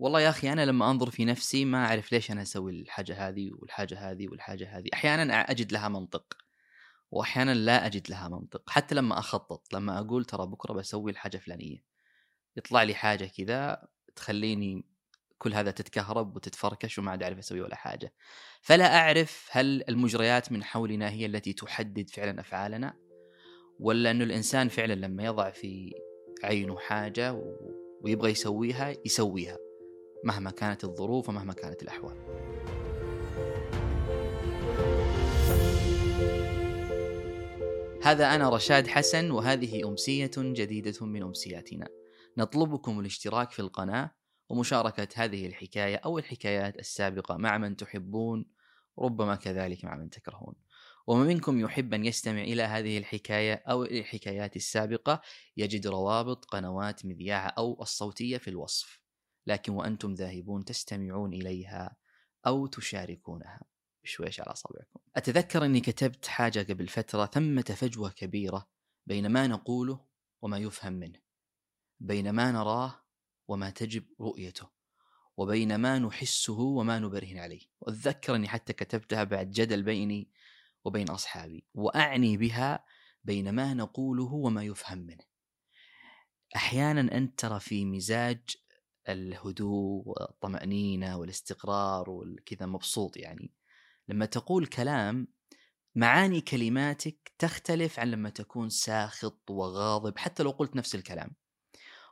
والله 0.00 0.20
يا 0.20 0.28
أخي 0.28 0.52
أنا 0.52 0.64
لما 0.64 0.90
أنظر 0.90 1.10
في 1.10 1.24
نفسي 1.24 1.64
ما 1.64 1.86
أعرف 1.86 2.12
ليش 2.12 2.30
أنا 2.30 2.42
أسوي 2.42 2.80
الحاجة 2.80 3.28
هذه 3.28 3.50
والحاجة 3.52 4.10
هذه 4.10 4.28
والحاجة 4.28 4.78
هذه. 4.78 4.88
أحيانا 4.94 5.50
أجد 5.50 5.72
لها 5.72 5.88
منطق 5.88 6.36
واحيانا 7.10 7.54
لا 7.54 7.86
أجد 7.86 8.10
لها 8.10 8.28
منطق. 8.28 8.70
حتى 8.70 8.94
لما 8.94 9.18
أخطط 9.18 9.74
لما 9.74 9.98
أقول 9.98 10.24
ترى 10.24 10.46
بكرة 10.46 10.72
بسوي 10.72 11.10
الحاجة 11.10 11.36
الفلانية 11.36 11.84
يطلع 12.56 12.82
لي 12.82 12.94
حاجة 12.94 13.24
كذا 13.24 13.88
تخليني 14.16 14.84
كل 15.38 15.54
هذا 15.54 15.70
تتكهرب 15.70 16.36
وتتفركش 16.36 16.98
وما 16.98 17.10
عاد 17.10 17.22
أعرف 17.22 17.38
أسوي 17.38 17.60
ولا 17.60 17.76
حاجة. 17.76 18.12
فلا 18.62 18.96
أعرف 18.96 19.48
هل 19.50 19.84
المجريات 19.88 20.52
من 20.52 20.64
حولنا 20.64 21.10
هي 21.10 21.26
التي 21.26 21.52
تحدد 21.52 22.10
فعلا 22.10 22.40
أفعالنا 22.40 22.96
ولا 23.80 24.10
انه 24.10 24.24
الإنسان 24.24 24.68
فعلا 24.68 24.94
لما 24.94 25.24
يضع 25.24 25.50
في 25.50 25.92
عينه 26.44 26.78
حاجة 26.78 27.42
ويبغى 28.00 28.30
يسويها 28.30 28.94
يسويها. 29.04 29.69
مهما 30.24 30.50
كانت 30.50 30.84
الظروف 30.84 31.28
ومهما 31.28 31.52
كانت 31.52 31.82
الأحوال. 31.82 32.16
هذا 38.02 38.34
أنا 38.34 38.48
رشاد 38.48 38.86
حسن 38.86 39.30
وهذه 39.30 39.88
أمسية 39.88 40.30
جديدة 40.36 41.06
من 41.06 41.22
أمسياتنا. 41.22 41.88
نطلبكم 42.38 43.00
الاشتراك 43.00 43.50
في 43.50 43.58
القناة 43.58 44.10
ومشاركة 44.48 45.08
هذه 45.14 45.46
الحكاية 45.46 45.96
أو 45.96 46.18
الحكايات 46.18 46.78
السابقة 46.78 47.36
مع 47.36 47.58
من 47.58 47.76
تحبون 47.76 48.46
ربما 48.98 49.34
كذلك 49.34 49.84
مع 49.84 49.96
من 49.96 50.10
تكرهون. 50.10 50.54
ومن 51.06 51.26
منكم 51.26 51.60
يحب 51.60 51.94
أن 51.94 52.04
يستمع 52.04 52.42
إلى 52.42 52.62
هذه 52.62 52.98
الحكاية 52.98 53.54
أو 53.54 53.84
الحكايات 53.84 54.56
السابقة 54.56 55.20
يجد 55.56 55.86
روابط 55.86 56.44
قنوات 56.44 57.06
مذياع 57.06 57.54
أو 57.58 57.82
الصوتية 57.82 58.38
في 58.38 58.50
الوصف. 58.50 58.99
لكن 59.50 59.72
وأنتم 59.72 60.14
ذاهبون 60.14 60.64
تستمعون 60.64 61.32
إليها 61.32 61.96
أو 62.46 62.66
تشاركونها. 62.66 63.60
بشويش 64.04 64.40
على 64.40 64.52
أصابعكم. 64.52 65.00
أتذكر 65.16 65.64
أني 65.64 65.80
كتبت 65.80 66.26
حاجة 66.26 66.72
قبل 66.72 66.88
فترة 66.88 67.26
ثمة 67.26 67.62
فجوة 67.62 68.10
كبيرة 68.10 68.68
بين 69.06 69.26
ما 69.26 69.46
نقوله 69.46 70.06
وما 70.42 70.58
يفهم 70.58 70.92
منه 70.92 71.18
بين 72.00 72.30
ما 72.30 72.52
نراه 72.52 73.04
وما 73.48 73.70
تجب 73.70 74.04
رؤيته 74.20 74.70
وبين 75.36 75.74
ما 75.74 75.98
نحسه 75.98 76.60
وما 76.60 76.98
نبرهن 76.98 77.38
عليه. 77.38 77.66
وأتذكر 77.80 78.34
أني 78.34 78.48
حتى 78.48 78.72
كتبتها 78.72 79.24
بعد 79.24 79.50
جدل 79.50 79.82
بيني 79.82 80.30
وبين 80.84 81.10
أصحابي 81.10 81.64
وأعني 81.74 82.36
بها 82.36 82.84
بين 83.24 83.50
ما 83.54 83.74
نقوله 83.74 84.32
وما 84.32 84.64
يفهم 84.64 84.98
منه. 84.98 85.24
أحيانا 86.56 87.16
أنت 87.16 87.40
ترى 87.40 87.60
في 87.60 87.84
مزاج 87.84 88.40
الهدوء 89.12 90.02
والطمأنينة 90.06 91.18
والاستقرار 91.18 92.10
والكذا 92.10 92.66
مبسوط 92.66 93.16
يعني. 93.16 93.52
لما 94.08 94.26
تقول 94.26 94.66
كلام 94.66 95.28
معاني 95.94 96.40
كلماتك 96.40 97.32
تختلف 97.38 98.00
عن 98.00 98.10
لما 98.10 98.30
تكون 98.30 98.68
ساخط 98.68 99.50
وغاضب 99.50 100.18
حتى 100.18 100.42
لو 100.42 100.50
قلت 100.50 100.76
نفس 100.76 100.94
الكلام. 100.94 101.36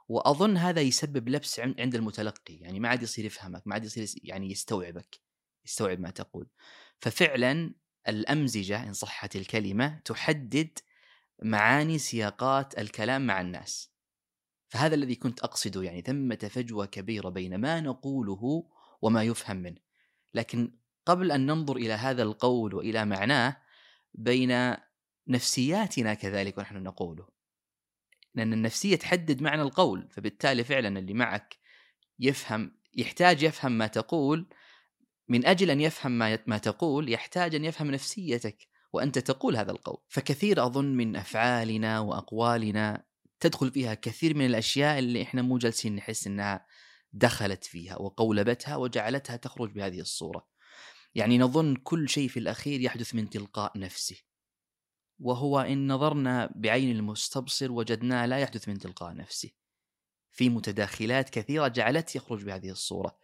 وأظن 0.09 0.57
هذا 0.57 0.81
يسبب 0.81 1.29
لبس 1.29 1.61
عند 1.61 1.95
المتلقي 1.95 2.55
يعني 2.55 2.81
ما 2.81 2.89
عاد 2.89 3.03
يصير 3.03 3.25
يفهمك 3.25 3.63
ما 3.67 3.75
عاد 3.75 3.85
يصير 3.85 4.07
يعني 4.23 4.51
يستوعبك 4.51 5.21
يستوعب 5.67 6.01
ما 6.01 6.11
تقول. 6.11 6.49
ففعلا 7.01 7.75
الأمزجة 8.09 8.83
إن 8.83 8.93
صحت 8.93 9.37
الكلمة 9.37 9.99
تحدد 10.05 10.79
معاني 11.43 11.99
سياقات 11.99 12.79
الكلام 12.79 13.27
مع 13.27 13.41
الناس. 13.41 13.93
فهذا 14.69 14.95
الذي 14.95 15.15
كنت 15.15 15.41
أقصده 15.41 15.83
يعني 15.83 16.01
ثمة 16.01 16.51
فجوة 16.51 16.87
كبيرة 16.87 17.29
بين 17.29 17.59
ما 17.59 17.81
نقوله 17.81 18.65
وما 19.03 19.23
يفهم 19.23 19.57
منه. 19.57 19.81
لكن 20.35 20.73
قبل 21.07 21.33
أن 21.33 21.47
ننظر 21.47 21.77
إلى 21.77 21.93
هذا 21.93 22.23
القول 22.23 22.75
وإلى 22.75 23.05
معناه 23.05 23.57
بين 24.15 24.75
نفسياتنا 25.29 26.15
كذلك 26.15 26.59
ونحن 26.59 26.77
نقوله. 26.83 27.29
لأن 28.35 28.53
النفسية 28.53 28.97
تحدد 28.97 29.43
معنى 29.43 29.63
القول 29.63 30.09
فبالتالي 30.11 30.65
فعلا 30.65 30.99
اللي 30.99 31.15
معك 31.15 31.57
يفهم 32.19 32.79
يحتاج 32.95 33.43
يفهم 33.43 33.73
ما 33.73 33.87
تقول. 33.87 34.49
من 35.29 35.47
أجل 35.47 35.71
أن 35.71 35.81
يفهم 35.81 36.13
ما 36.13 36.39
ما 36.47 36.59
تقول 36.59 37.13
يحتاج 37.13 37.55
أن 37.55 37.65
يفهم 37.65 37.91
نفسيتك 37.91 38.69
وأنت 38.93 39.19
تقول 39.19 39.57
هذا 39.57 39.71
القول. 39.71 39.99
فكثير 40.09 40.67
أظن 40.67 40.97
من 40.97 41.17
أفعالنا 41.17 42.01
وأقوالنا 42.01 43.08
تدخل 43.41 43.71
فيها 43.71 43.95
كثير 43.95 44.37
من 44.37 44.47
الأشياء 44.47 44.99
اللي 44.99 45.23
إحنا 45.23 45.43
مو 45.43 45.59
جالسين 45.59 45.97
نحس 45.97 46.27
إنها 46.27 46.67
دخلت 47.13 47.65
فيها 47.65 47.97
وقولبتها 47.97 48.77
وجعلتها 48.77 49.37
تخرج 49.37 49.71
بهذه 49.73 50.01
الصورة. 50.01 50.49
يعني 51.15 51.39
نظن 51.39 51.77
كل 51.77 52.09
شيء 52.09 52.29
في 52.29 52.39
الأخير 52.39 52.81
يحدث 52.81 53.15
من 53.15 53.31
تلقاء 53.31 53.79
نفسه 53.79 54.17
وهو 55.19 55.61
إن 55.61 55.93
نظرنا 55.93 56.53
بعين 56.57 56.97
المستبصر 56.97 57.73
وجدناه 57.73 58.27
لا 58.27 58.39
يحدث 58.39 58.69
من 58.69 58.79
تلقاء 58.79 59.15
نفسه 59.15 59.51
في 60.31 60.49
متداخلات 60.49 61.31
كثيرة 61.31 61.69
جعلت 61.69 62.17
يخرج 62.17 62.45
بهذه 62.45 62.71
الصورة. 62.71 63.19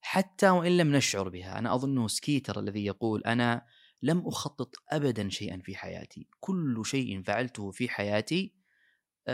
حتى 0.00 0.50
وإن 0.50 0.76
لم 0.76 0.96
نشعر 0.96 1.28
بها 1.28 1.58
أنا 1.58 1.74
اظنه 1.74 2.08
سكيتر 2.08 2.60
الذي 2.60 2.84
يقول 2.84 3.22
أنا 3.22 3.66
لم 4.02 4.26
أخطط 4.26 4.74
ابدا 4.90 5.28
شيئا 5.28 5.60
في 5.64 5.76
حياتي. 5.76 6.28
كل 6.40 6.82
شيء 6.86 7.22
فعلته 7.22 7.70
في 7.70 7.88
حياتي 7.88 8.61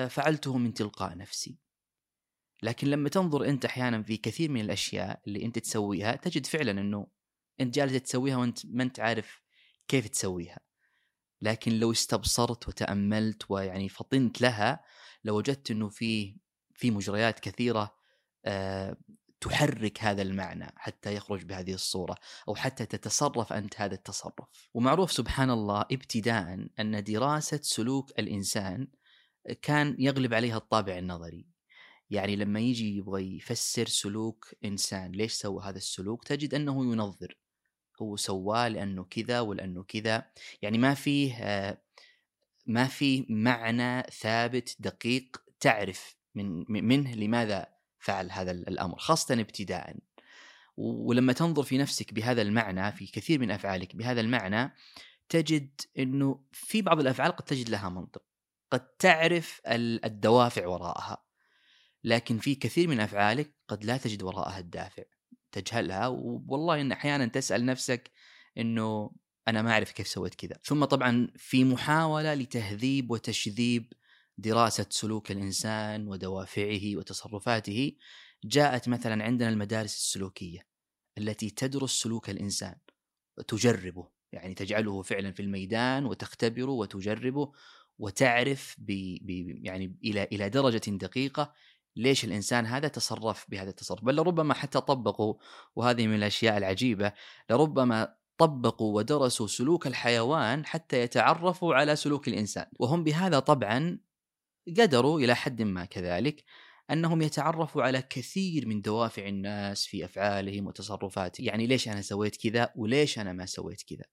فعلته 0.09 0.59
من 0.59 0.75
تلقاء 0.75 1.17
نفسي. 1.17 1.59
لكن 2.63 2.87
لما 2.87 3.09
تنظر 3.09 3.45
أنت 3.45 3.65
أحيانا 3.65 4.03
في 4.03 4.17
كثير 4.17 4.51
من 4.51 4.61
الأشياء 4.61 5.21
اللي 5.27 5.45
أنت 5.45 5.59
تسويها 5.59 6.17
تجد 6.17 6.47
فعلا 6.47 6.71
إنه 6.71 7.07
أنت 7.61 7.75
جالس 7.75 8.03
تسويها 8.03 8.37
وأنت 8.37 8.67
ما 8.67 8.83
أنت 8.83 9.01
عارف 9.01 9.43
كيف 9.89 10.09
تسويها. 10.09 10.61
لكن 11.43 11.73
لو 11.73 11.93
استبصرت 11.93 12.69
وتأملت 12.69 13.51
ويعني 13.51 13.89
فطنت 13.89 14.41
لها 14.41 14.85
لوجدت 15.25 15.71
إنه 15.71 15.89
في 15.89 16.37
في 16.75 16.91
مجريات 16.91 17.41
كثيرة 17.41 17.99
آه، 18.45 18.97
تحرك 19.41 20.03
هذا 20.03 20.23
المعنى 20.23 20.73
حتى 20.77 21.15
يخرج 21.15 21.45
بهذه 21.45 21.75
الصورة 21.75 22.15
أو 22.49 22.55
حتى 22.55 22.87
تتصرف 22.87 23.53
أنت 23.53 23.81
هذا 23.81 23.95
التصرف. 23.95 24.49
ومعروف 24.75 25.13
سبحان 25.13 25.51
الله 25.51 25.81
ابتداء 25.81 26.69
أن 26.81 27.05
دراسة 27.05 27.61
سلوك 27.63 28.11
الإنسان 28.19 28.89
كان 29.63 29.97
يغلب 29.99 30.35
عليها 30.35 30.57
الطابع 30.57 30.99
النظري. 30.99 31.47
يعني 32.11 32.37
لما 32.37 32.61
يجي 32.61 32.97
يبغى 32.97 33.37
يفسر 33.37 33.87
سلوك 33.87 34.55
إنسان 34.65 35.13
ليش 35.13 35.33
سوى 35.33 35.65
هذا 35.65 35.77
السلوك؟ 35.77 36.25
تجد 36.25 36.55
أنه 36.55 36.93
ينظر. 36.93 37.39
هو 38.03 38.17
سواه 38.17 38.69
لأنه 38.69 39.05
كذا 39.05 39.41
ولأنه 39.41 39.83
كذا. 39.83 40.31
يعني 40.63 40.79
ما 40.79 40.95
فيه 40.95 41.35
ما 42.67 42.87
في 42.87 43.27
معنى 43.29 44.03
ثابت 44.03 44.77
دقيق 44.79 45.37
تعرف 45.61 46.17
من 46.35 46.65
منه 46.69 47.15
لماذا 47.15 47.67
فعل 47.99 48.31
هذا 48.31 48.51
الأمر 48.51 48.99
خاصة 48.99 49.35
ابتداء. 49.35 49.97
ولما 50.77 51.33
تنظر 51.33 51.63
في 51.63 51.79
نفسك 51.79 52.15
بهذا 52.15 52.43
المعنى 52.43 52.93
في 52.93 53.07
كثير 53.07 53.41
من 53.41 53.51
أفعالك 53.51 53.97
بهذا 53.97 54.21
المعنى 54.21 54.75
تجد 55.29 55.81
إنه 55.99 56.45
في 56.53 56.83
بعض 56.83 57.01
الأفعال 57.01 57.33
قد 57.33 57.45
تجد 57.45 57.69
لها 57.69 57.89
منطق. 57.89 58.28
قد 58.71 58.89
تعرف 58.97 59.61
الدوافع 59.67 60.67
وراءها 60.67 61.25
لكن 62.05 62.39
في 62.39 62.55
كثير 62.55 62.89
من 62.89 63.01
أفعالك 63.01 63.55
قد 63.69 63.85
لا 63.85 63.97
تجد 63.97 64.23
وراءها 64.23 64.59
الدافع 64.59 65.03
تجهلها 65.53 66.07
والله 66.47 66.81
إن 66.81 66.93
أحيانا 66.93 67.27
تسأل 67.27 67.67
نفسك 67.67 68.11
إنه 68.59 69.11
أنا 69.49 69.63
ما 69.63 69.73
أعرف 69.73 69.93
كيف 69.93 70.09
سويت 70.09 70.35
كذا. 70.35 70.61
ثم 70.65 70.85
طبعا 70.85 71.29
في 71.37 71.65
محاولة 71.65 72.35
لتهذيب 72.35 73.11
وتشذيب 73.11 73.93
دراسة 74.39 74.87
سلوك 74.91 75.31
الإنسان 75.31 76.09
ودوافعه 76.09 76.97
وتصرفاته 76.97 77.93
جاءت 78.45 78.89
مثلا 78.89 79.25
عندنا 79.25 79.49
المدارس 79.49 79.95
السلوكية 79.97 80.67
التي 81.19 81.51
تدرس 81.51 82.03
سلوك 82.03 82.31
الإنسان 82.31 82.77
تجربه 83.49 84.09
يعني 84.33 84.55
تجعله 84.55 85.03
فعلا 85.03 85.33
في 85.33 85.43
الميدان 85.43 86.05
وتختبره 86.05 86.71
وتجربه 86.71 87.53
وتعرف 87.99 88.77
ب 88.79 88.91
يعني 89.65 89.97
إلى 90.05 90.25
إلى 90.33 90.49
درجة 90.49 90.91
دقيقة 90.91 91.53
ليش 91.97 92.25
الإنسان 92.25 92.67
هذا 92.67 92.89
تصرف 92.89 93.47
بهذا 93.49 93.71
التصرف. 93.71 94.05
بل 94.05 94.17
لربما 94.17 94.55
حتى 94.55 94.81
طبقوا 94.81 95.35
وهذه 95.77 96.07
من 96.07 96.15
الأشياء 96.15 96.57
العجيبة 96.57 97.13
لربما 97.51 98.15
طبقوا 98.39 98.97
ودرسوا 98.97 99.47
سلوك 99.47 99.87
الحيوان 99.87 100.67
حتى 100.67 101.03
يتعرفوا 101.03 101.75
على 101.75 101.97
سلوك 101.97 102.29
الإنسان. 102.29 102.67
وهم 102.79 103.05
بهذا 103.05 103.39
طبعا 103.39 103.99
قدروا 104.79 105.21
إلى 105.21 105.35
حد 105.37 105.63
ما 105.63 105.85
كذلك 105.85 106.45
أنهم 106.91 107.23
يتعرفوا 107.23 107.83
على 107.83 108.03
كثير 108.03 108.67
من 108.67 108.81
دوافع 108.81 109.27
الناس 109.29 109.87
في 109.87 110.05
أفعالهم 110.05 110.67
وتصرفاتهم. 110.67 111.47
يعني 111.47 111.67
ليش 111.67 111.89
أنا 111.89 112.03
سويت 112.03 112.37
كذا 112.37 112.73
وليش 112.77 113.19
أنا 113.19 113.33
ما 113.33 113.47
سويت 113.47 113.83
كذا. 113.83 114.05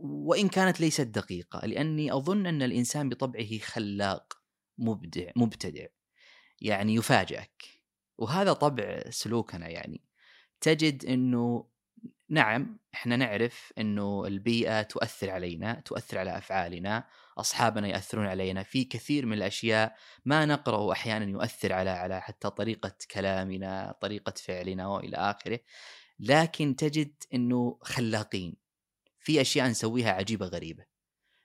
وإن 0.00 0.48
كانت 0.48 0.80
ليست 0.80 1.06
دقيقة 1.06 1.66
لأني 1.66 2.12
أظن 2.12 2.46
أن 2.46 2.62
الإنسان 2.62 3.08
بطبعه 3.08 3.58
خلاق 3.58 4.38
مبدع 4.78 5.30
مبتدع 5.36 5.86
يعني 6.60 6.94
يفاجئك. 6.94 7.64
وهذا 8.18 8.52
طبع 8.52 9.02
سلوكنا 9.10 9.68
يعني. 9.68 10.04
تجد 10.60 11.04
إنه 11.04 11.68
نعم 12.28 12.78
إحنا 12.94 13.16
نعرف 13.16 13.72
إنه 13.78 14.26
البيئة 14.26 14.82
تؤثر 14.82 15.30
علينا 15.30 15.80
تؤثر 15.80 16.18
على 16.18 16.38
أفعالنا 16.38 17.08
أصحابنا 17.38 17.88
ياثرون 17.88 18.26
علينا. 18.26 18.62
في 18.62 18.84
كثير 18.84 19.26
من 19.26 19.32
الأشياء 19.32 19.96
ما 20.24 20.46
نقراه 20.46 20.92
أحيانا 20.92 21.24
يؤثر 21.24 21.72
على 21.72 21.90
على 21.90 22.20
حتى 22.20 22.50
طريقة 22.50 22.96
كلامنا 23.10 23.98
طريقة 24.00 24.34
فعلنا 24.36 24.88
وإلى 24.88 25.16
آخره. 25.16 25.60
لكن 26.20 26.76
تجد 26.76 27.14
إنه 27.34 27.78
خلاقين. 27.82 28.67
في 29.28 29.40
أشياء 29.40 29.68
نسويها 29.68 30.12
عجيبة 30.12 30.46
غريبة. 30.46 30.84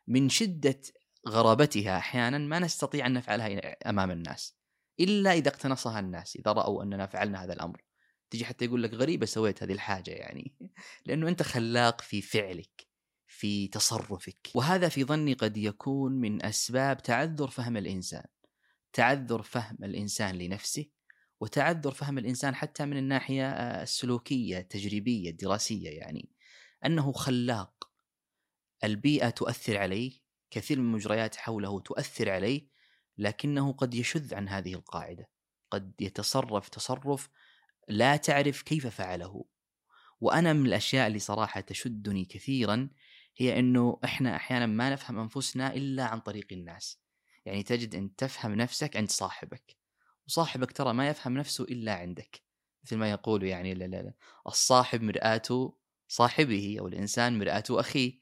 من 0.07 0.30
شدة 0.30 0.81
غرابتها 1.27 1.97
أحيانا 1.97 2.38
ما 2.38 2.59
نستطيع 2.59 3.06
أن 3.06 3.13
نفعلها 3.13 3.75
أمام 3.89 4.12
الناس 4.12 4.56
إلا 5.00 5.33
إذا 5.33 5.50
اقتنصها 5.50 6.00
الناس 6.00 6.35
إذا 6.35 6.51
رأوا 6.51 6.83
أننا 6.83 7.06
فعلنا 7.06 7.44
هذا 7.44 7.53
الأمر. 7.53 7.83
تجي 8.30 8.45
حتى 8.45 8.65
يقول 8.65 8.83
لك 8.83 8.94
غريبة 8.94 9.25
سويت 9.25 9.63
هذه 9.63 9.71
الحاجة 9.71 10.12
يعني. 10.12 10.56
لأنه 11.06 11.27
أنت 11.27 11.44
خلاق 11.44 12.01
في 12.01 12.21
فعلك 12.21 12.88
في 13.27 13.68
تصرفك. 13.68 14.50
وهذا 14.56 14.89
في 14.89 15.03
ظني 15.03 15.33
قد 15.33 15.57
يكون 15.57 16.12
من 16.12 16.45
أسباب 16.45 17.01
تعذر 17.01 17.47
فهم 17.47 17.77
الإنسان. 17.77 18.25
تعذر 18.94 19.41
فهم 19.41 19.77
الإنسان 19.83 20.36
لنفسه 20.36 20.86
وتعذر 21.39 21.91
فهم 21.91 22.18
الإنسان 22.18 22.56
حتى 22.56 22.86
من 22.86 22.97
الناحية 22.97 23.51
السلوكية 23.81 24.57
التجريبية 24.57 25.29
الدراسية 25.29 25.89
يعني. 25.89 26.33
أنه 26.85 27.12
خلاق. 27.12 27.89
البيئة 28.83 29.30
تؤثر 29.30 29.77
عليه 29.77 30.19
كثير 30.51 30.80
من 30.80 30.85
المجريات 30.85 31.35
حوله 31.35 31.80
تؤثر 31.80 32.30
عليه 32.30 32.68
لكنه 33.18 33.74
قد 33.74 33.94
يشذ 33.94 34.35
عن 34.35 34.50
هذه 34.50 34.74
القاعدة. 34.74 35.30
قد 35.71 35.94
يتصرف 36.00 36.69
تصرف 36.69 37.30
لا 37.88 38.15
تعرف 38.15 38.62
كيف 38.62 38.88
فعله. 38.88 39.45
وأنا 40.21 40.53
من 40.53 40.65
الأشياء 40.65 41.07
اللي 41.07 41.19
صراحة 41.19 41.62
تشدني 41.62 42.25
كثيرا 42.25 42.89
هي 43.38 43.59
إنه 43.59 44.00
إحنا 44.03 44.36
أحيانا 44.36 44.65
ما 44.65 44.89
نفهم 44.89 45.19
أنفسنا 45.19 45.74
إلا 45.74 46.06
عن 46.06 46.19
طريق 46.19 46.47
الناس. 46.51 47.00
يعني 47.45 47.63
تجد 47.63 47.95
أن 47.95 48.15
تفهم 48.15 48.56
نفسك 48.56 48.97
عند 48.97 49.09
صاحبك. 49.09 49.77
وصاحبك 50.27 50.71
ترى 50.71 50.94
ما 50.94 51.07
يفهم 51.07 51.38
نفسه 51.38 51.63
إلا 51.63 51.95
عندك. 51.95 52.41
مثل 52.83 52.97
ما 52.97 53.12
يقولوا 53.12 53.47
يعني 53.47 54.13
الصاحب 54.47 55.01
مرآة 55.01 55.74
صاحبه 56.13 56.75
أو 56.80 56.88
الإنسان 56.88 57.39
مرآة 57.39 57.63
أخيه. 57.69 58.19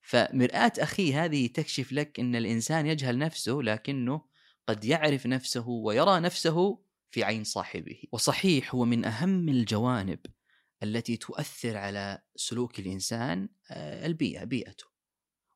فمرآة 0.00 0.72
اخيه 0.78 1.24
هذه 1.24 1.46
تكشف 1.46 1.92
لك 1.92 2.20
إن 2.20 2.36
الإنسان 2.36 2.86
يجهل 2.86 3.18
نفسه 3.18 3.52
لكنه 3.52 4.24
قد 4.68 4.84
يعرف 4.84 5.26
نفسه 5.26 5.68
ويرى 5.68 6.20
نفسه 6.20 6.82
في 7.10 7.24
عين 7.24 7.44
صاحبه. 7.44 8.02
وصحيح 8.12 8.74
هو 8.74 8.84
من 8.84 9.04
أهم 9.04 9.48
الجوانب 9.48 10.18
التي 10.82 11.16
تؤثر 11.16 11.76
على 11.76 12.22
سلوك 12.36 12.78
الإنسان 12.78 13.48
آه، 13.70 14.06
البيئة 14.06 14.44
بيئته. 14.44 14.84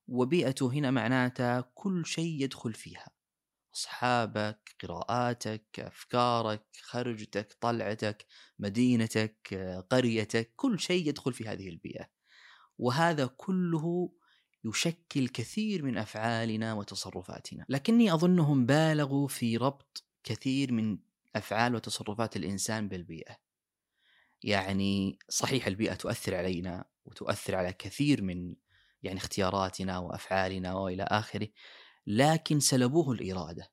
وبيئته 0.09 0.73
هنا 0.73 0.91
معناتها 0.91 1.71
كل 1.75 2.07
شيء 2.07 2.43
يدخل 2.43 2.75
فيها. 2.75 3.16
أصحابك 3.77 4.77
قراءاتك 4.83 5.81
أفكارك 5.81 6.67
خرجتك 6.83 7.57
طلعتك 7.61 8.27
مدينتك 8.59 9.55
قريتك 9.91 10.53
كل 10.57 10.81
شيء 10.81 11.09
يدخل 11.09 11.33
في 11.33 11.49
هذه 11.49 11.69
البيئة. 11.69 12.07
وهذا 12.79 13.27
كله 13.27 14.13
يشكل 14.65 15.29
كثير 15.29 15.83
من 15.85 15.99
أفعالنا 15.99 16.75
وتصرفاتنا. 16.75 17.67
لكني 17.69 18.15
أظنهم 18.15 18.67
بالغوا 18.67 19.29
في 19.29 19.57
ربط 19.57 20.05
كثير 20.25 20.73
من 20.73 20.99
أفعال 21.37 21.75
وتصرفات 21.75 22.37
الإنسان 22.37 22.89
بالبيئة. 22.89 23.37
يعني 24.43 25.19
صحيح 25.29 25.67
البيئة 25.67 25.95
تؤثر 25.95 26.35
علينا 26.35 26.85
وتؤثر 27.05 27.55
على 27.55 27.73
كثير 27.73 28.23
من 28.23 28.55
يعني 29.03 29.19
اختياراتنا 29.19 29.99
وأفعالنا 29.99 30.75
وإلى 30.75 31.03
آخره 31.03 31.49
لكن 32.07 32.61
سلبوه 32.61 33.13
الإرادة. 33.13 33.71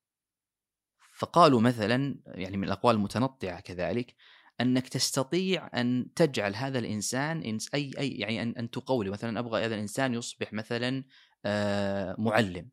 فقالوا 1.13 1.62
مثلا 1.62 2.19
يعني 2.25 2.57
من 2.57 2.63
الأقوال 2.63 2.95
المتنطعة 2.95 3.59
كذلك 3.59 4.15
أنك 4.62 4.89
تستطيع 4.89 5.69
أن 5.74 6.13
تجعل 6.15 6.56
هذا 6.56 6.80
الإنسان 6.80 7.57
أي 7.74 7.91
أي 7.97 8.09
يعني 8.09 8.41
أن 8.41 8.50
أن 8.57 8.69
تقولي 8.69 9.09
مثلا 9.09 9.39
أبغى 9.39 9.65
هذا 9.65 9.75
الإنسان 9.75 10.13
يصبح 10.13 10.53
مثلا 10.53 11.03
آه، 11.45 12.15
معلم. 12.19 12.69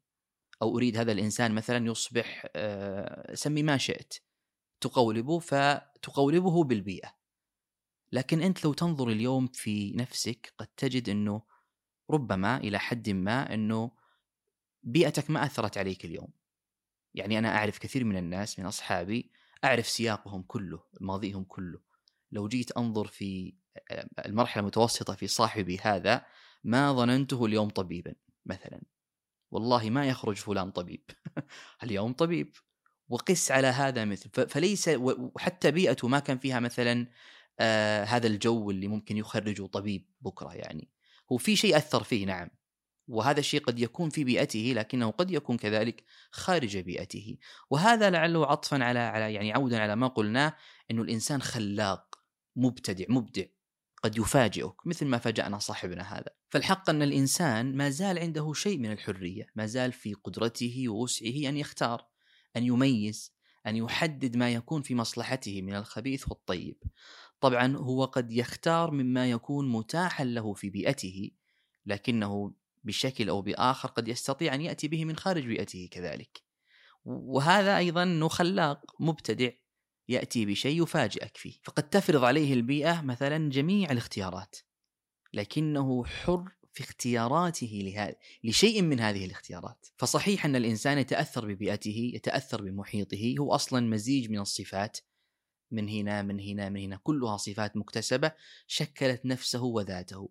أو 0.63 0.77
أريد 0.77 0.97
هذا 0.97 1.13
الإنسان 1.13 1.53
مثلا 1.53 1.87
يصبح 1.87 2.47
آه، 2.57 3.35
سمي 3.35 3.63
ما 3.63 3.77
شئت. 3.77 4.15
تقولبه 4.81 5.39
فتقولبه 5.39 6.65
بالبيئة. 6.65 7.15
لكن 8.13 8.43
أنت 8.43 8.65
لو 8.65 8.73
تنظر 8.73 9.09
اليوم 9.09 9.47
في 9.47 9.93
نفسك 9.93 10.53
قد 10.59 10.67
تجد 10.67 11.09
إنه 11.09 11.43
ربما 12.11 12.57
إلى 12.57 12.79
حد 12.79 13.11
ما 13.11 13.55
إنه 13.55 13.91
بيئتك 14.83 15.31
ما 15.31 15.45
أثرت 15.45 15.79
عليك 15.79 16.05
اليوم. 16.05 16.29
يعني 17.15 17.39
أنا 17.39 17.57
أعرف 17.57 17.79
كثير 17.79 18.05
من 18.05 18.17
الناس 18.17 18.59
من 18.59 18.67
أصحابي 18.67 19.31
أعرف 19.65 19.89
سياقهم 19.89 20.43
كله 20.43 20.83
ماضيهم 21.01 21.45
كله. 21.45 21.81
لو 22.33 22.49
جيت 22.49 22.73
أنظر 22.73 23.07
في 23.07 23.55
المرحلة 24.27 24.61
المتوسطة 24.61 25.15
في 25.15 25.27
صاحبي 25.27 25.79
هذا 25.83 26.27
ما 26.65 26.93
ظننته 26.93 27.47
اليوم 27.47 27.69
طبيبا 27.69 28.15
مثلا. 28.47 28.83
والله 29.51 29.91
ما 29.91 30.07
يخرج 30.09 30.37
فلان 30.37 30.71
طبيب. 30.71 31.11
اليوم 31.85 32.13
طبيب. 32.13 32.57
وقس 33.09 33.51
على 33.51 33.67
هذا 33.67 34.05
مثل. 34.05 34.49
فليس 34.49 34.89
وحتى 34.89 35.71
بيئته 35.71 36.09
ما 36.09 36.19
كان 36.19 36.39
فيها 36.39 36.61
مثلا 36.61 37.07
آه 37.61 38.05
هذا 38.05 38.27
الجو 38.27 38.71
اللي 38.71 38.89
ممكن 38.89 39.17
يخرجه 39.17 39.67
طبيب 39.67 40.11
بكرة 40.21 40.55
يعني. 40.55 40.89
هو 41.33 41.37
في 41.37 41.57
شيء 41.57 41.77
أثر 41.77 42.03
فيه 42.03 42.27
نعم. 42.27 42.51
وهذا 43.11 43.41
الشيء 43.41 43.61
قد 43.61 43.79
يكون 43.79 44.11
في 44.11 44.25
بيئته 44.25 44.73
لكنه 44.77 45.11
قد 45.11 45.31
يكون 45.31 45.57
كذلك 45.57 46.05
خارج 46.31 46.79
بيئته. 46.79 47.37
وهذا 47.71 48.11
لعله 48.11 48.47
عطفا 48.47 48.85
على 48.85 48.99
على 48.99 49.35
يعني 49.35 49.53
عودا 49.53 49.81
على 49.81 49.97
ما 49.97 50.07
قلناه 50.07 50.57
إنه 50.91 51.03
الإنسان 51.03 51.43
خلاق 51.43 52.19
مبتدع 52.57 53.05
مبدع 53.09 53.45
قد 54.03 54.19
يفاجئك 54.19 54.87
مثل 54.87 55.07
ما 55.07 55.19
فاجأنا 55.19 55.59
صاحبنا 55.59 56.03
هذا. 56.03 56.31
فالحق 56.49 56.91
أن 56.91 57.03
الإنسان 57.03 57.77
ما 57.77 57.91
زال 57.91 58.19
عنده 58.19 58.53
شيء 58.53 58.79
من 58.79 58.93
الحرية 58.93 59.47
ما 59.57 59.67
زال 59.67 59.93
في 59.93 60.15
قدرته 60.15 60.89
ووسعه 60.89 61.49
أن 61.49 61.57
يختار 61.57 62.07
أن 62.57 62.65
يميز 62.65 63.35
أن 63.67 63.77
يحدد 63.77 64.37
ما 64.37 64.51
يكون 64.51 64.83
في 64.83 64.95
مصلحته 64.95 65.63
من 65.63 65.75
الخبيث 65.75 66.29
والطيب. 66.29 66.77
طبعا 67.41 67.77
هو 67.77 68.05
قد 68.05 68.33
يختار 68.33 68.91
مما 68.91 69.31
يكون 69.31 69.73
متاحا 69.73 70.25
له 70.25 70.53
في 70.53 70.71
بيئته 70.71 71.31
لكنه 71.87 72.53
بشكل 72.85 73.29
أو 73.29 73.43
بآخر 73.43 73.89
قد 73.89 74.09
يستطيع 74.09 74.55
أن 74.55 74.61
يأتي 74.61 74.89
به 74.89 75.05
من 75.05 75.17
خارج 75.17 75.47
بيئته 75.47 75.89
كذلك. 75.91 76.43
وهذا 77.05 78.03
إنه 78.03 78.29
خلاق 78.29 78.85
مبتدع 79.01 79.51
يأتي 80.09 80.47
بشيء 80.47 80.83
يفاجئك 80.83 81.37
فيه، 81.37 81.59
فقد 81.63 81.89
تفرض 81.89 82.25
عليه 82.25 82.55
البيئة 82.55 83.01
مثلا 83.01 83.51
جميع 83.51 83.91
الاختيارات. 83.91 84.57
لكنه 85.33 86.05
حر 86.05 86.45
في 86.73 86.81
اختياراته 86.81 87.81
لهذا 87.85 88.15
لشيء 88.45 88.83
من 88.83 89.01
هذه 89.01 89.25
الاختيارات، 89.25 89.87
فصحيح 89.97 90.45
أن 90.45 90.57
الإنسان 90.57 90.99
يتأثر 90.99 91.47
ببيئته، 91.47 92.11
يتأثر 92.15 92.63
بمحيطه، 92.63 93.35
هو 93.39 93.55
أصلا 93.55 93.81
مزيج 93.87 94.31
من 94.31 94.39
الصفات 94.39 94.99
من 95.71 95.89
هنا 95.89 96.23
من 96.23 96.41
هنا 96.41 96.69
من 96.69 96.81
هنا 96.81 96.97
كلها 96.97 97.37
صفات 97.37 97.77
مكتسبة 97.77 98.33
شكلت 98.67 99.27
نفسه 99.27 99.63
وذاته 99.63 100.31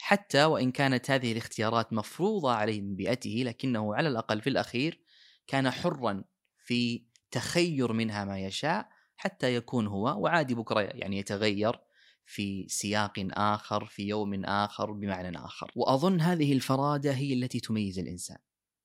حتى 0.00 0.44
وإن 0.44 0.72
كانت 0.72 1.10
هذه 1.10 1.32
الاختيارات 1.32 1.92
مفروضة 1.92 2.52
عليه 2.52 2.80
من 2.80 2.96
بيئته 2.96 3.42
لكنه 3.46 3.94
على 3.94 4.08
الأقل 4.08 4.40
في 4.40 4.50
الأخير 4.50 5.00
كان 5.46 5.70
حرا 5.70 6.24
في 6.58 7.06
تخير 7.30 7.92
منها 7.92 8.24
ما 8.24 8.38
يشاء 8.40 8.88
حتى 9.16 9.54
يكون 9.54 9.86
هو 9.86 10.22
وعادي 10.22 10.54
بكرة 10.54 10.80
يعني 10.80 11.18
يتغير 11.18 11.80
في 12.26 12.68
سياق 12.68 13.12
آخر 13.30 13.84
في 13.84 14.02
يوم 14.02 14.44
آخر 14.44 14.92
بمعنى 14.92 15.38
آخر. 15.38 15.72
وأظن 15.76 16.20
هذه 16.20 16.52
الفرادة 16.52 17.12
هي 17.12 17.34
التي 17.34 17.60
تميز 17.60 17.98
الإنسان. 17.98 18.38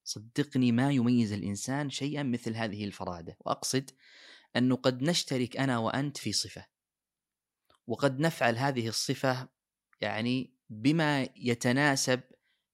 صدقني 0.03 0.71
ما 0.71 0.91
يميز 0.91 1.33
الإنسان 1.33 1.89
شيئا 1.89 2.23
مثل 2.23 2.55
هذه 2.55 2.85
الفرادة. 2.85 3.37
وأقصد 3.39 3.91
أنه 4.55 4.75
قد 4.75 5.01
نشترك 5.03 5.57
أنا 5.57 5.77
وأنت 5.77 6.17
في 6.17 6.31
صفة. 6.31 6.65
وقد 7.87 8.19
نفعل 8.19 8.57
هذه 8.57 8.87
الصفة 8.87 9.49
يعني 10.01 10.53
بما 10.71 11.27
يتناسب 11.35 12.21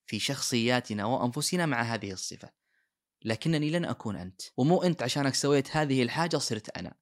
في 0.05 0.19
شخصياتنا 0.19 1.05
وأنفسنا 1.05 1.65
مع 1.65 1.81
هذه 1.81 2.11
الصفة. 2.11 2.49
لكنني 3.25 3.69
لن 3.69 3.85
أكون 3.85 4.15
أنت 4.15 4.41
ومو 4.57 4.83
أنت 4.83 5.03
عشانك 5.03 5.35
سويت 5.35 5.77
هذه 5.77 6.03
الحاجة 6.03 6.37
صرت 6.37 6.77
أنا. 6.77 6.93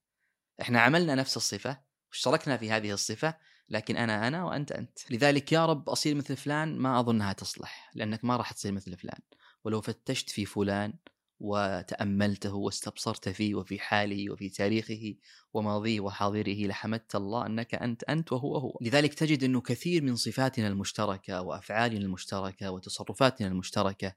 إحنا 0.62 0.82
عملنا 0.82 1.16
نفس 1.16 1.38
الصفة 1.38 1.82
واشتركنا 2.12 2.58
في 2.58 2.72
هذه 2.72 2.92
الصفة 2.92 3.38
لكن 3.70 3.98
أنا 3.98 4.28
أنا 4.28 4.46
وأنت 4.46 4.72
أنت. 4.72 5.12
لذلك 5.12 5.52
يا 5.52 5.66
رب 5.66 5.90
أصير 5.90 6.16
مثل 6.16 6.36
فلان 6.36 6.78
ما 6.78 7.00
أظنها 7.00 7.34
تصلح 7.34 7.92
لأنك 7.96 8.26
ما 8.26 8.38
راح 8.38 8.52
تصير 8.52 8.72
مثل 8.72 8.98
فلان. 8.98 9.20
ولو 9.64 9.82
فتشت 9.82 10.30
في 10.30 10.46
فلان 10.46 10.94
وتأملته 11.40 12.56
واستبصرت 12.56 13.30
فيه 13.30 13.56
وفي 13.56 13.80
حاله 13.80 14.32
وفي 14.32 14.50
تاريخه 14.50 15.16
وماضيه 15.54 16.00
وحاضره 16.00 16.68
لحمدت 16.68 17.16
الله 17.16 17.46
أنك 17.46 17.76
أنت 17.76 18.04
أنت 18.04 18.32
وهو 18.32 18.58
هو. 18.58 18.78
لذلك 18.82 19.14
تجد 19.14 19.44
أنه 19.44 19.62
كثير 19.62 20.04
من 20.04 20.16
صفاتنا 20.16 20.68
المشتركة 20.68 21.42
وأفعالنا 21.42 22.00
المشتركة 22.00 22.72
وتصرفاتنا 22.72 23.48
المشتركة 23.48 24.16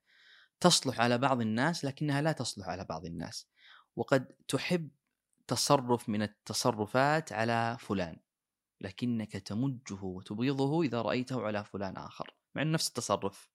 تصلح 0.60 1.00
على 1.00 1.18
بعض 1.18 1.40
الناس 1.40 1.84
لكنها 1.84 2.22
لا 2.22 2.32
تصلح 2.32 2.68
على 2.68 2.84
بعض 2.84 3.06
الناس. 3.06 3.46
وقد 3.96 4.26
تحب 4.48 4.88
تصرف 5.46 6.08
من 6.08 6.22
التصرفات 6.22 7.32
على 7.32 7.76
فلان 7.80 8.16
لكنك 8.80 9.32
تمجه 9.32 10.02
وتبغضه 10.02 10.82
إذا 10.82 11.02
رأيته 11.02 11.42
على 11.42 11.64
فلان 11.64 11.96
آخر 11.96 12.34
مع 12.54 12.62
نفس 12.62 12.88
التصرف. 12.88 13.50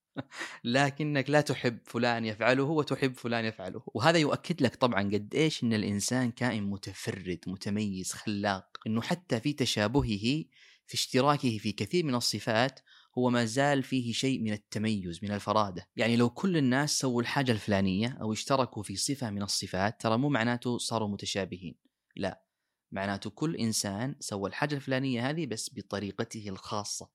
لكنك 0.64 1.30
لا 1.30 1.42
تحب 1.42 1.78
فلان 1.86 2.26
يفعله 2.26 2.64
وتحب 2.64 3.16
فلان 3.16 3.46
يفعله. 3.46 3.84
وهذا 3.94 4.18
يؤكد 4.18 4.62
لك 4.62 4.76
طبعا 4.76 5.02
قد 5.04 5.36
إيش 5.36 5.64
إن 5.64 5.74
الإنسان 5.74 6.32
كائن 6.32 6.64
متفرد 6.64 7.40
متميز 7.48 8.14
خلاق. 8.14 8.78
إنه 8.88 9.02
حتى 9.02 9.40
في 9.40 9.54
تشابهه 9.54 10.46
في 10.86 10.94
اشتراكه 10.94 11.58
في 11.58 11.72
كثير 11.72 12.06
من 12.06 12.16
الصفات 12.16 12.80
هو 13.18 13.30
ما 13.30 13.46
زال 13.46 13.84
فيه 13.84 14.14
شيء 14.14 14.42
من 14.42 14.54
التميز 14.54 15.20
من 15.24 15.32
الفرادة. 15.32 15.90
يعني 15.96 16.16
لو 16.16 16.30
كل 16.30 16.58
الناس 16.58 17.00
سووا 17.00 17.22
الحاجة 17.22 17.52
الفلانية 17.52 18.18
أو 18.22 18.34
اشتركوا 18.34 18.84
في 18.84 18.96
صفة 18.96 19.30
من 19.30 19.44
الصفات 19.44 20.02
ترى 20.02 20.18
مو 20.18 20.30
معناته 20.30 20.78
صاروا 20.78 21.08
متشابهين. 21.08 21.76
لا 22.16 22.44
معناته 22.92 23.30
كل 23.30 23.56
إنسان 23.56 24.16
سوى 24.20 24.50
الحاجة 24.50 24.76
الفلانية 24.76 25.30
هذه 25.30 25.46
بس 25.46 25.72
بطريقته 25.74 26.50
الخاصة 26.50 27.10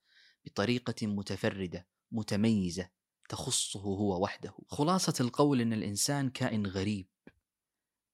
بطريقة 0.44 1.06
متفردة. 1.06 1.86
متميزة 2.12 2.88
تخصه 3.28 3.80
هو 3.80 4.22
وحده. 4.22 4.54
خلاصة 4.68 5.14
القول 5.20 5.60
أن 5.60 5.72
الإنسان 5.72 6.30
كائن 6.30 6.66
غريب 6.66 7.08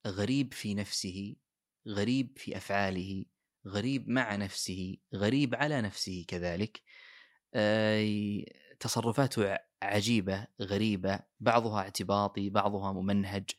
غريب 0.07 0.53
في 0.53 0.75
نفسه 0.75 1.37
غريب 1.89 2.33
في 2.37 2.57
أفعاله 2.57 3.25
غريب 3.67 4.09
مع 4.09 4.37
نفسه 4.37 4.97
غريب 5.15 5.55
على 5.55 5.83
نفسه 5.83 6.25
كذلك 6.29 6.83
تصرفاته 8.81 9.59
عجيبة 9.83 10.47
غريبة 10.63 11.21
بعضها 11.41 11.81
اعتباطي 11.81 12.51
بعضها 12.51 12.93
ممنهج 12.93 13.51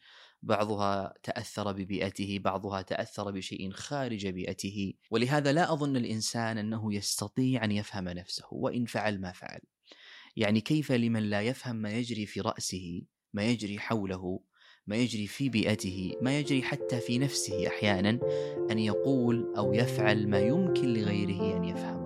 بعضها 0.41 1.13
تأثر 1.23 1.71
ببيئته 1.71 2.39
بعضها 2.39 2.81
تأثر 2.81 3.31
بشيء 3.31 3.71
خارج 3.71 4.27
بيئته. 4.27 4.93
ولهذا 5.11 5.51
لا 5.51 5.73
أظن 5.73 5.97
الإنسان 5.97 6.57
أنه 6.57 6.93
يستطيع 6.93 7.63
أن 7.63 7.71
يفهم 7.71 8.09
نفسه 8.09 8.45
وإن 8.51 8.85
فعل 8.85 9.21
ما 9.21 9.31
فعل. 9.31 9.59
يعني 10.35 10.61
كيف 10.61 10.91
لمن 10.91 11.23
لا 11.23 11.41
يفهم 11.41 11.75
ما 11.75 11.91
يجري 11.91 12.25
في 12.25 12.41
رأسه 12.41 13.01
ما 13.33 13.43
يجري 13.43 13.79
حوله 13.79 14.39
ما 14.87 14.95
يجري 14.95 15.27
في 15.27 15.49
بيئته 15.49 16.13
ما 16.21 16.39
يجري 16.39 16.63
حتى 16.63 16.99
في 16.99 17.17
نفسه 17.17 17.67
أحيانا 17.67 18.19
أن 18.71 18.79
يقول 18.79 19.53
أو 19.57 19.73
يفعل 19.73 20.27
ما 20.27 20.39
يمكن 20.39 20.93
لغيره 20.93 21.57
أن 21.57 21.63
يفهم 21.63 22.04